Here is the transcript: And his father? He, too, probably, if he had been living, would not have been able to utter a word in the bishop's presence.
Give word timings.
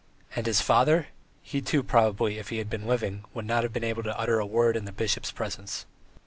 And 0.35 0.47
his 0.47 0.61
father? 0.61 1.09
He, 1.43 1.61
too, 1.61 1.83
probably, 1.83 2.39
if 2.39 2.49
he 2.49 2.57
had 2.57 2.71
been 2.71 2.87
living, 2.87 3.23
would 3.35 3.45
not 3.45 3.61
have 3.61 3.71
been 3.71 3.83
able 3.83 4.01
to 4.01 4.17
utter 4.19 4.39
a 4.39 4.47
word 4.47 4.75
in 4.75 4.85
the 4.85 4.91
bishop's 4.91 5.29
presence. 5.31 5.85